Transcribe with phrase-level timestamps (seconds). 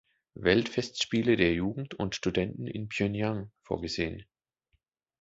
[0.33, 4.25] Weltfestspiele der Jugend und Studenten in Pjöngjang vorgesehen.